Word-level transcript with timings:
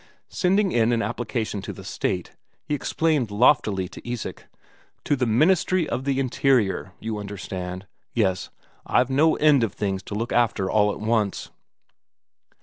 Sending 0.31 0.71
in 0.71 0.91
an 0.91 1.03
application 1.03 1.61
to 1.61 1.71
the 1.71 1.83
State, 1.83 2.31
he 2.63 2.73
explained 2.73 3.29
loftily 3.29 3.87
to 3.87 4.01
Isak 4.03 4.47
"to 5.03 5.15
the 5.15 5.27
Ministry 5.27 5.87
of 5.87 6.05
the 6.05 6.19
Interior, 6.19 6.93
you 6.99 7.19
understand. 7.19 7.85
Yes, 8.11 8.49
I've 8.83 9.11
no 9.11 9.35
end 9.35 9.63
of 9.63 9.73
things 9.73 10.01
to 10.05 10.15
look 10.15 10.33
after 10.33 10.71
all 10.71 10.91
at 10.91 10.99
once." 10.99 11.51